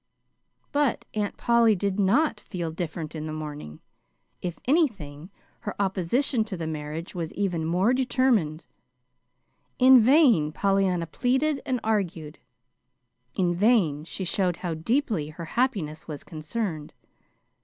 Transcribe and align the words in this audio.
But 0.71 1.05
Aunt 1.13 1.37
Polly 1.37 1.75
did 1.75 1.99
not 1.99 2.39
"feel 2.39 2.71
different" 2.71 3.13
in 3.13 3.27
the 3.27 3.31
morning. 3.31 3.81
If 4.41 4.57
anything, 4.65 5.29
her 5.59 5.79
opposition 5.79 6.43
to 6.45 6.57
the 6.57 6.65
marriage 6.65 7.13
was 7.13 7.31
even 7.35 7.65
more 7.65 7.93
determined. 7.93 8.65
In 9.77 10.01
vain 10.01 10.51
Pollyanna 10.53 11.05
pleaded 11.05 11.61
and 11.67 11.79
argued. 11.83 12.39
In 13.35 13.53
vain 13.53 14.03
she 14.03 14.23
showed 14.25 14.55
how 14.65 14.73
deeply 14.73 15.29
her 15.29 15.45
happiness 15.45 16.07
was 16.07 16.23
concerned. 16.23 16.95